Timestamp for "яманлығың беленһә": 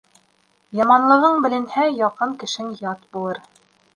0.79-1.85